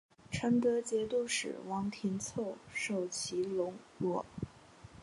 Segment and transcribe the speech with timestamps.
[0.31, 4.25] 成德节度使王廷凑受其笼络。